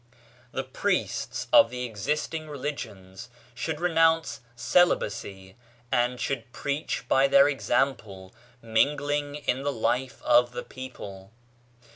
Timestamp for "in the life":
9.35-10.19